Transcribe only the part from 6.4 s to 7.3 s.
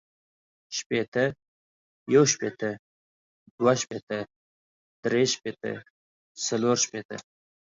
څلور شپیته